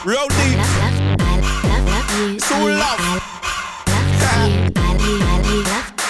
Real 0.01 0.25
deep. 0.33 0.57
Love, 0.57 0.97
love, 1.21 1.45
love, 1.61 1.85
love 1.93 2.09
you. 2.17 2.41
It's 2.41 2.49
all 2.49 2.73
love. 2.73 2.97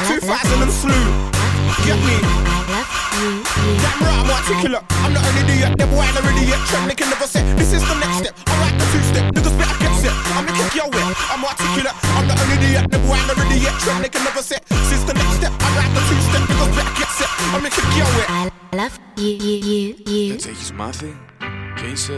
Two 0.08 0.24
thousand 0.24 0.64
and 0.64 0.72
slew. 0.72 0.96
Get 1.84 2.00
me. 2.08 2.61
Idiot. 5.62 5.78
Them 5.78 5.91
while 5.95 6.18
an 6.18 6.26
idiot. 6.32 6.59
Trend 6.70 6.89
they 6.89 6.95
can 6.95 7.09
never 7.09 7.28
say. 7.28 7.43
This 7.55 7.74
is 7.74 7.84
the 7.89 7.95
next 8.03 8.18
step. 8.22 8.34
Alright, 8.49 8.76
the 8.80 8.86
two 8.91 9.03
step. 9.12 9.26
Niggas 9.36 9.55
better 9.59 9.78
get 9.84 9.93
set. 10.01 10.16
I'm 10.36 10.47
a 10.47 10.51
kick 10.57 10.74
your 10.80 10.89
way. 10.95 11.05
I'm 11.32 11.43
articulate. 11.43 11.95
I'm 12.18 12.26
not 12.28 12.39
an 12.43 12.49
idiot. 12.57 12.84
Them 12.91 13.03
while 13.09 13.30
an 13.32 13.38
idiot. 13.45 13.74
Trend 13.84 14.03
they 14.03 14.09
can 14.09 14.24
never 14.24 14.43
say. 14.49 14.59
This 14.70 14.91
is 14.97 15.03
the 15.09 15.14
next 15.14 15.36
step. 15.39 15.53
Alright, 15.66 15.91
the 15.95 16.01
two 16.07 16.20
step. 16.28 16.43
Niggas 16.49 16.72
better 16.78 16.95
get 16.99 17.12
set. 17.20 17.32
I'm 17.53 17.66
a 17.66 17.70
kick 17.70 17.91
your 17.99 18.09
way. 18.16 18.28
I 18.28 18.49
love 18.80 18.95
you, 19.18 19.32
you, 19.45 19.55
you, 19.70 19.84
you. 20.12 20.34
Έτσι 20.34 20.49
έχεις 20.49 20.72
μάθει 20.72 21.18
και 21.76 21.86
είσαι 21.86 22.18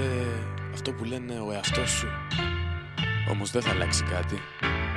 αυτό 0.74 0.92
που 0.92 1.04
λένε 1.04 1.40
ο 1.48 1.52
εαυτός 1.52 1.90
σου. 1.90 2.08
Όμως 3.32 3.52
δεν 3.52 3.62
θα 3.62 3.70
αλλάξει 3.70 4.04
κάτι. 4.04 4.40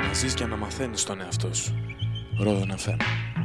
Να 0.06 0.12
ζεις 0.12 0.34
και 0.34 0.46
να 0.46 0.56
μαθαίνεις 0.56 1.04
τον 1.04 1.20
εαυτό 1.20 1.54
σου. 1.54 1.74
Ρόδον 2.38 2.74
FM. 2.76 2.96
Miles. 3.00 3.35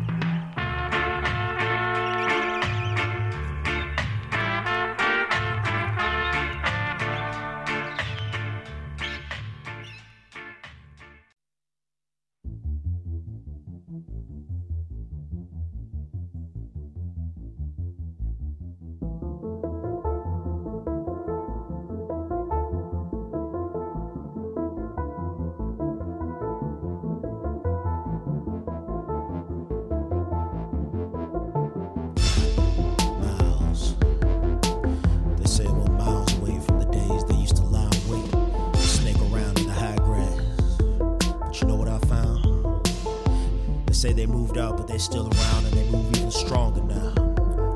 Say 44.02 44.14
they 44.14 44.26
moved 44.26 44.58
out, 44.58 44.78
but 44.78 44.88
they're 44.88 44.98
still 44.98 45.30
around, 45.32 45.66
and 45.66 45.74
they 45.76 45.88
move 45.92 46.10
even 46.18 46.32
stronger 46.32 46.82
now. 46.82 47.14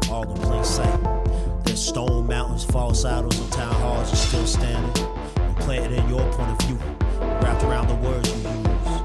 All 0.10 0.24
in 0.28 0.36
plain 0.42 0.64
sight. 0.64 1.00
There's 1.64 1.80
stone 1.80 2.26
mountains, 2.26 2.66
false 2.66 3.06
idols, 3.06 3.40
and 3.40 3.52
town 3.52 3.76
halls 3.76 4.12
are 4.12 4.16
still 4.16 4.48
standing, 4.48 5.06
and 5.38 5.56
planted 5.58 5.92
in 5.92 6.10
your 6.10 6.28
point 6.34 6.50
of 6.50 6.68
view, 6.68 6.80
wrapped 7.20 7.64
around 7.64 7.90
the 7.90 7.96
words 8.08 8.28
you 8.32 8.38
use. 8.38 9.02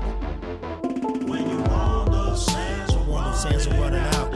When 1.29 1.43
you 1.51 1.59
when 1.59 2.11
those 2.11 2.47
sands 2.47 3.67
are 3.67 3.75
running 3.75 4.01
out, 4.01 4.31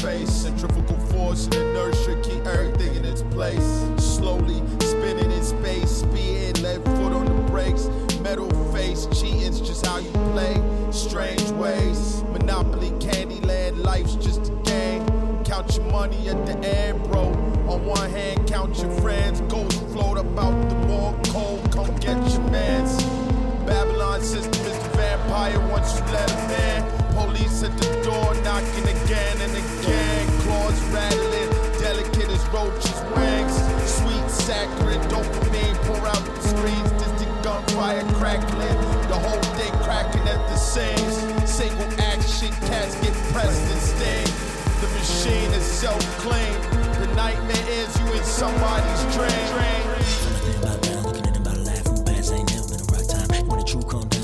face. 0.00 0.30
Centrifugal 0.30 0.98
force 1.12 1.46
and 1.46 1.54
inertia 1.54 2.20
keep 2.22 2.44
everything 2.46 2.96
in 2.96 3.04
its 3.04 3.22
place. 3.22 3.86
Slowly 3.96 4.62
spinning 4.80 5.30
in 5.30 5.42
space, 5.42 5.90
speeding, 5.90 6.62
left 6.62 6.84
foot 6.84 7.12
on 7.12 7.24
the 7.24 7.42
brakes. 7.50 7.88
Metal 8.20 8.50
face, 8.72 9.06
cheating's 9.18 9.60
just 9.60 9.84
how 9.86 9.98
you 9.98 10.10
play. 10.32 10.60
Strange 10.90 11.50
ways, 11.52 12.22
Monopoly, 12.32 12.90
Candyland, 12.98 13.82
life's 13.84 14.14
just 14.16 14.48
a 14.48 14.54
game. 14.64 15.06
Count 15.44 15.74
your 15.76 15.86
money 15.86 16.28
at 16.28 16.46
the 16.46 16.56
end, 16.66 17.02
bro. 17.04 17.32
On 17.68 17.84
one 17.84 18.10
hand, 18.10 18.46
count 18.48 18.76
your 18.78 18.90
friends. 19.00 19.40
Ghosts 19.42 19.80
float 19.92 20.18
about 20.18 20.68
the 20.68 20.74
more 20.86 21.18
cold. 21.26 21.72
Come 21.72 21.94
get 21.96 22.16
your 22.32 22.50
mans. 22.50 23.02
Babylon 23.66 24.20
system 24.20 24.66
is 24.66 24.78
the 24.78 24.88
vampire 24.96 25.60
once 25.68 25.98
you 25.98 26.04
let 26.12 26.30
him 26.30 26.50
in. 26.50 26.89
Police 27.40 27.62
at 27.62 27.72
the 27.78 27.88
door 28.04 28.34
knocking 28.44 28.84
again 28.84 29.40
and 29.40 29.52
again. 29.56 30.26
Claws 30.44 30.78
rattling, 30.92 31.48
delicate 31.80 32.28
as 32.28 32.44
roaches' 32.52 33.00
wings. 33.16 33.56
Sweet 33.88 34.28
saccharine 34.28 35.00
dopamine 35.08 35.74
pour 35.88 36.04
out 36.06 36.20
the 36.20 36.40
screens. 36.42 36.90
Distant 37.00 37.42
gunfire 37.42 38.04
crackling. 38.20 38.76
The 39.08 39.16
whole 39.16 39.40
day 39.56 39.70
cracking 39.84 40.28
at 40.28 40.40
the 40.50 40.56
seams. 40.56 41.16
Single 41.48 41.88
action 42.12 42.52
cats 42.68 42.94
get 43.00 43.14
pressed 43.32 43.72
and 43.72 43.80
sting. 43.88 44.28
The 44.82 44.88
machine 45.00 45.50
is 45.56 45.64
self-claimed. 45.64 46.62
The 47.00 47.08
nightmare 47.14 47.66
is 47.70 47.88
you 48.00 48.12
in 48.12 48.24
somebody's 48.24 49.02
dream. 49.16 49.48
About 50.60 50.82
down, 50.82 51.02
looking 51.04 51.22
them 51.22 51.40
about 51.40 51.56
laughing. 51.64 52.04
Past 52.04 52.32
ain't 52.32 52.52
never 52.52 52.68
been 52.68 52.80
a 52.80 52.92
right 52.92 53.08
time. 53.08 53.48
When 53.48 53.58
the 53.58 53.64
truth 53.64 53.88
come 53.88 54.08
down, 54.08 54.19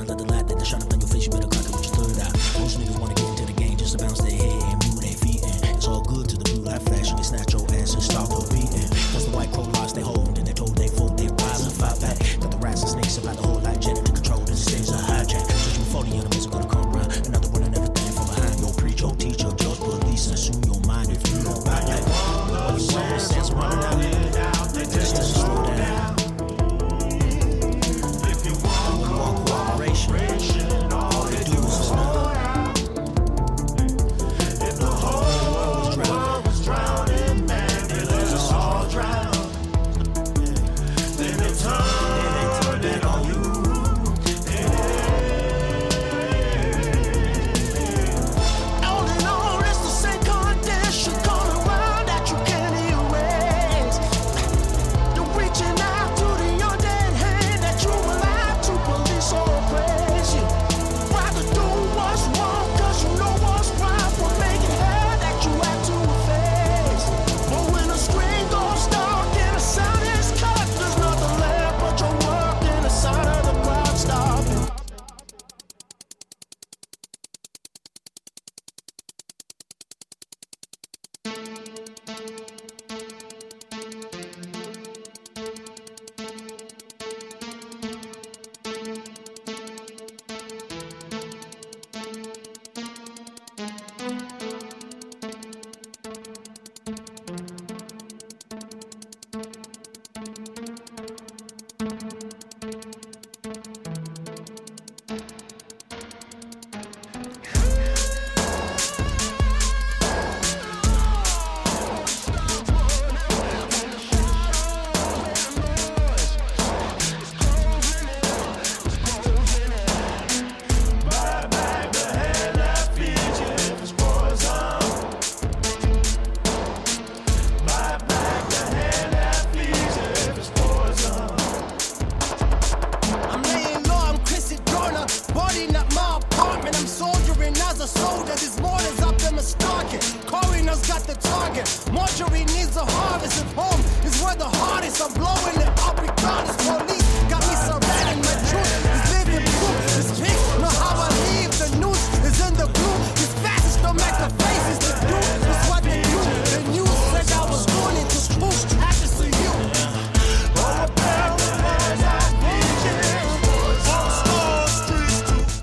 the 141.57 141.63
target. 141.63 141.93
Mortuary 141.93 142.45
needs 142.45 142.77
a 142.77 142.85
harvest. 142.85 143.43
If 143.43 143.53
home 143.55 143.81
is 144.05 144.21
where 144.23 144.37
the 144.37 144.45
hardest, 144.45 145.03
I'm 145.03 145.13
blowing 145.15 145.57
it 145.57 145.69
up 145.87 146.01
regardless. 146.01 146.57
Police 146.57 147.07
got 147.31 147.43
me 147.49 147.55
surrounding 147.67 148.21
my 148.27 148.37
truth. 148.49 148.73
Is 148.95 149.05
living 149.17 149.45
proof. 149.57 149.77
This 149.97 150.11
pigs 150.21 150.47
know 150.61 150.75
how 150.83 150.95
I 151.07 151.11
leave. 151.29 151.53
The 151.59 151.71
news 151.81 152.03
is 152.29 152.37
in 152.47 152.55
the 152.55 152.69
blue. 152.77 152.99
These 153.19 153.35
fascists 153.45 153.83
don't 153.83 153.97
make 153.97 154.17
the 154.25 154.31
faces 154.43 154.79
to 154.85 154.93
do. 155.09 155.19
It's 155.49 155.65
what 155.71 155.83
they 155.85 156.03
do. 156.03 156.21
The 156.53 156.61
news 156.75 156.99
said 157.13 157.27
I 157.33 157.45
was 157.51 157.65
born 157.75 157.95
into 158.03 158.19
spoof. 158.29 158.59
Happens 158.81 159.15
to 159.21 159.27
you. 159.27 159.55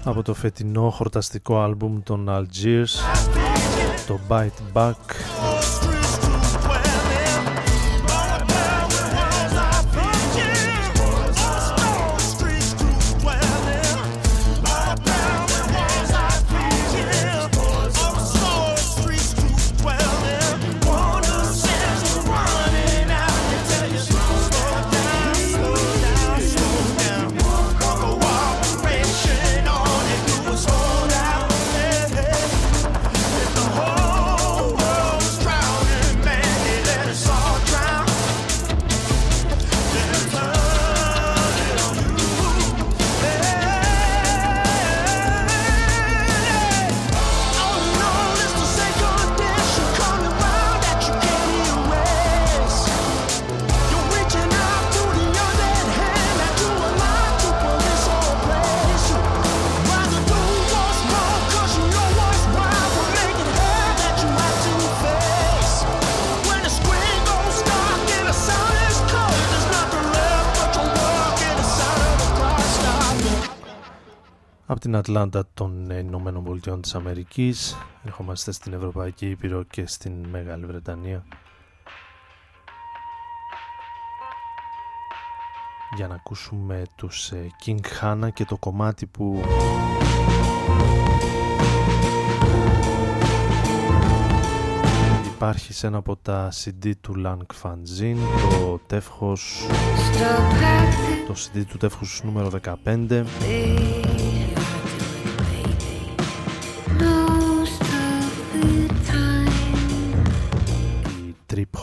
από 0.06 0.22
το 0.24 0.34
φετινό 0.34 0.90
χορταστικό 0.90 1.60
άλμπουμ 1.60 2.04
των 2.04 2.30
Algiers 2.30 2.94
το 4.08 4.20
Bite 4.30 4.78
Back 4.78 5.33
Ατλάντα 75.04 75.48
των 75.54 75.90
Ηνωμένων 75.90 76.44
Πολιτειών 76.44 76.82
της 76.82 76.96
Αμερικής. 76.96 77.78
Ερχόμαστε 78.06 78.52
στην 78.52 78.74
Ευρωπαϊκή 78.74 79.30
Ήπειρο 79.30 79.64
και 79.64 79.88
στην 79.88 80.26
Μεγάλη 80.32 80.66
Βρετανία. 80.66 81.24
Για 85.96 86.08
να 86.08 86.16
ακούσουμε 86.16 86.84
τους 86.96 87.32
ε, 87.32 87.48
King 87.66 87.80
Hanna 88.02 88.28
και 88.34 88.46
το 88.46 88.58
κομμάτι 88.58 89.06
που 89.06 89.42
υπάρχει 95.36 95.74
σε 95.74 95.88
ένα 95.88 95.98
από 95.98 96.16
τα 96.16 96.52
CD 96.64 96.92
του 97.02 97.14
Lung 97.26 97.62
Fanzine 97.64 98.18
το 98.50 98.80
τεύχος 98.88 99.66
το 101.28 101.36
CD 101.38 101.64
του 101.68 101.78
τεύχους 101.78 102.22
νούμερο 102.24 102.50
15 102.86 103.24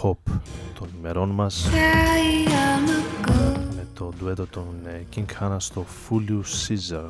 hop 0.03 0.33
των 0.79 0.89
ημερών 0.99 1.31
μας. 1.31 1.69
Με 3.75 3.87
το 3.95 4.13
ντουέτο 4.19 4.47
των 4.47 4.67
ε, 4.87 5.05
King 5.17 5.25
Hanna 5.41 5.57
στο 5.59 5.85
Fullius 6.09 6.69
Caesar 6.69 7.09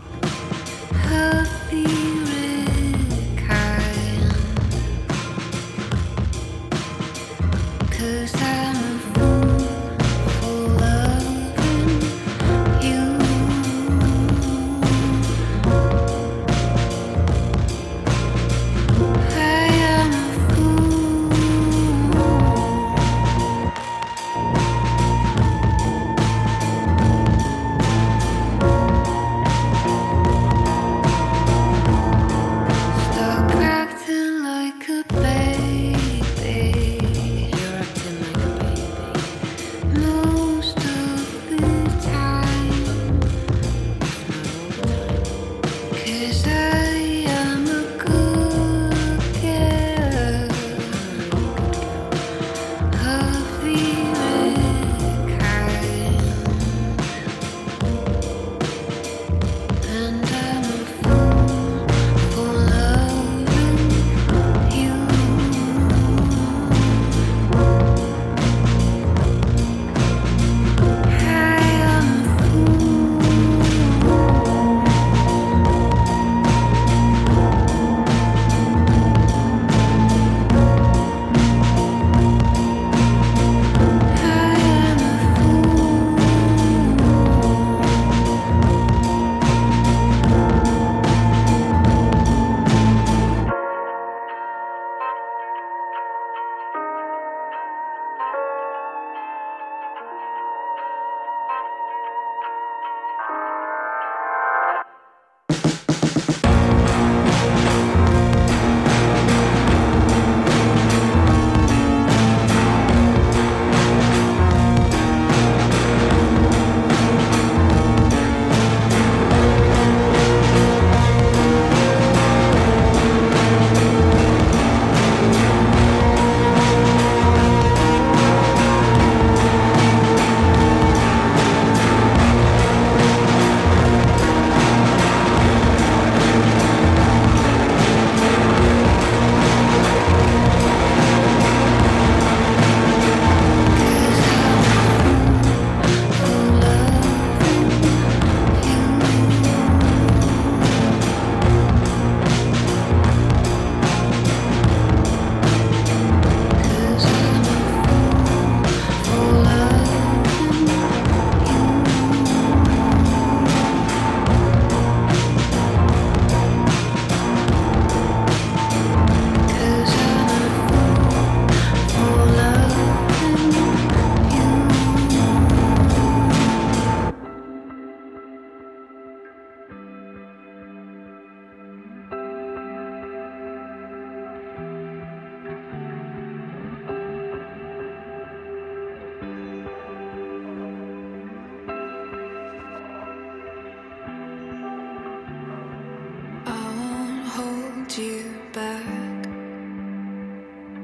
you 198.00 198.24
back. 198.52 199.24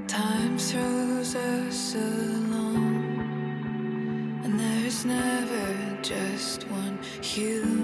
Time 0.06 0.58
throws 0.58 1.34
us 1.34 1.94
along, 1.94 2.84
and 4.44 4.60
there's 4.60 5.04
never 5.06 5.98
just 6.02 6.68
one 6.68 6.98
human 7.22 7.75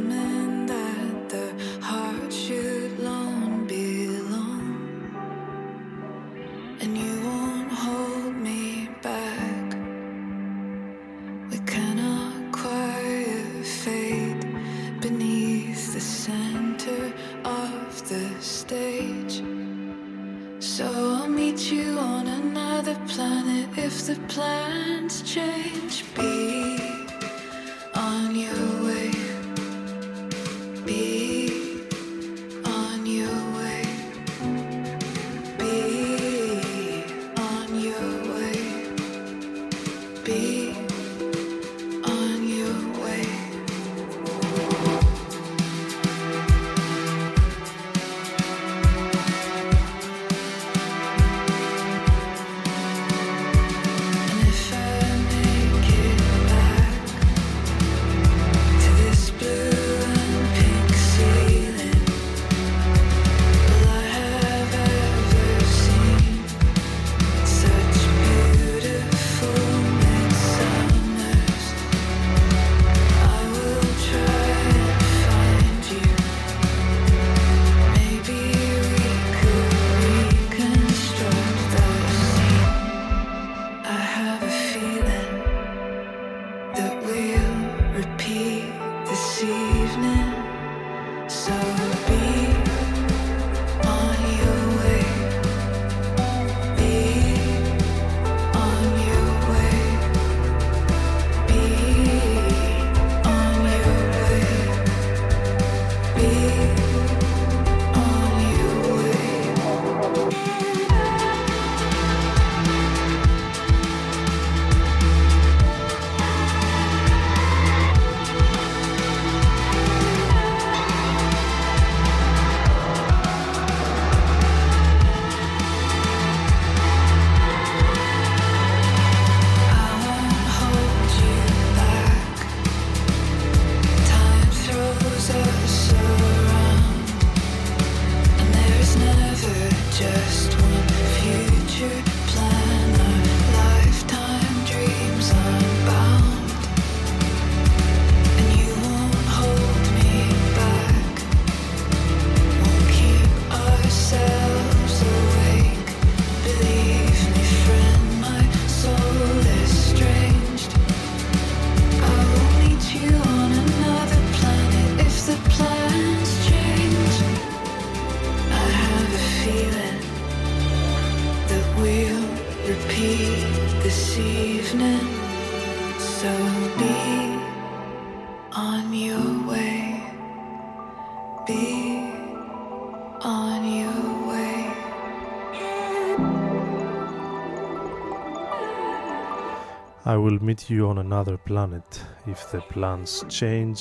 meet 190.53 190.70
you 190.70 190.86
on 190.86 190.98
another 190.98 191.36
planet 191.48 191.88
if 192.26 192.40
the 192.53 192.61
plans 192.72 193.24
change. 193.28 193.78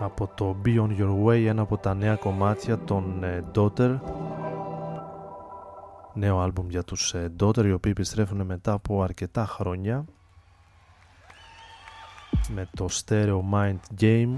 Από 0.00 0.30
το 0.34 0.56
Be 0.64 0.80
On 0.80 0.98
Your 0.98 1.24
Way, 1.24 1.44
ένα 1.46 1.62
από 1.62 1.76
τα 1.76 1.94
νέα 1.94 2.16
κομμάτια 2.16 2.78
των 2.78 3.24
ε, 3.24 3.44
Daughter. 3.54 3.98
Νέο 6.14 6.40
άλμπουμ 6.40 6.68
για 6.68 6.82
τους 6.82 7.14
ε, 7.14 7.32
Daughter, 7.40 7.64
οι 7.64 7.72
οποίοι 7.72 7.92
επιστρέφουν 7.96 8.42
μετά 8.42 8.72
από 8.72 9.02
αρκετά 9.02 9.46
χρόνια 9.46 10.04
με 12.48 12.68
το 12.76 12.88
Stereo 12.90 13.40
Mind 13.52 14.00
Game. 14.00 14.34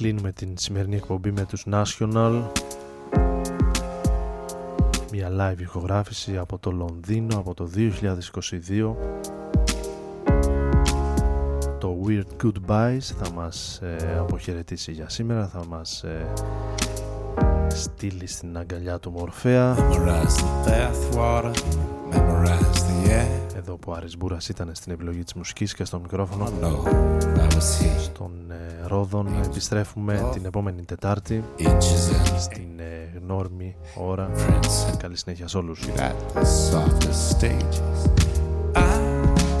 Κλείνουμε 0.00 0.32
την 0.32 0.54
σημερινή 0.58 0.96
εκπομπή 0.96 1.32
με 1.32 1.44
τους 1.44 1.66
National. 1.70 2.42
Μια 5.12 5.28
live 5.30 5.60
ηχογράφηση 5.60 6.36
από 6.36 6.58
το 6.58 6.70
Λονδίνο 6.70 7.38
από 7.38 7.54
το 7.54 7.70
2022 7.74 8.94
Το 11.78 11.96
Weird 12.06 12.44
Goodbyes 12.44 12.98
θα 13.00 13.32
μας 13.34 13.80
ε, 13.82 14.16
αποχαιρετήσει 14.18 14.92
για 14.92 15.08
σήμερα 15.08 15.46
Θα 15.46 15.66
μας 15.68 16.02
ε, 16.02 16.32
στείλει 17.68 18.26
στην 18.26 18.58
αγκαλιά 18.58 18.98
του 18.98 19.10
Μορφέα. 19.10 19.76
Εδώ 23.56 23.76
που 23.76 23.90
ο 23.90 23.94
Άρης 23.94 24.16
Μπούρας 24.16 24.48
ήταν 24.48 24.70
στην 24.72 24.92
επιλογή 24.92 25.22
της 25.22 25.34
μουσικής 25.34 25.74
και 25.74 25.84
στο 25.84 26.00
μικρόφωνο. 26.00 26.48
Στον 27.98 28.32
ε, 28.50 28.69
Ρόδον 28.90 29.26
επιστρέφουμε 29.44 30.28
την 30.32 30.44
επόμενη 30.44 30.84
Τετάρτη 30.84 31.44
Στην 32.38 32.78
ε, 32.78 33.18
γνώριμη 33.22 33.76
ώρα. 33.94 34.30
Καλή 34.98 35.16
συνέχεια 35.16 35.48
σε 35.48 35.56
όλους. 35.56 35.80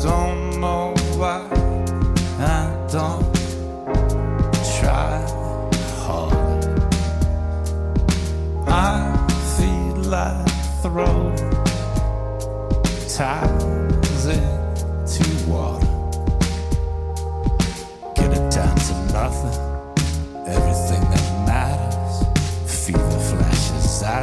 Don't 0.02 0.58
know 0.62 0.94
why. 1.20 1.42
I 2.40 2.62
don't 2.92 3.29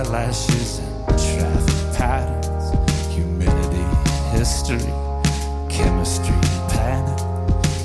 eyelashes 0.10 0.80
and 0.80 1.06
traffic 1.08 1.98
patterns, 1.98 3.14
humidity, 3.14 3.84
history, 4.32 4.94
chemistry, 5.70 6.36
panic, 6.70 7.18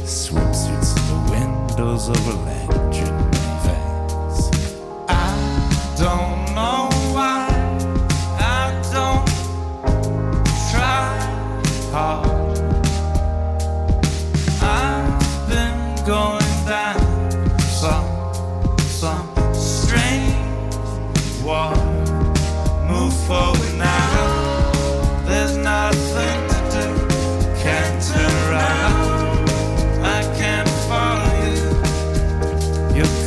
swimsuits 0.05 0.97
in 0.99 1.07
the 1.09 1.31
windows 1.31 2.09
overland. 2.09 2.72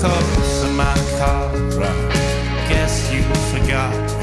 course 0.09 0.63
of 0.63 0.75
Macabre. 0.75 1.89
Guess 2.69 3.11
you 3.11 3.21
forgot. 3.51 4.14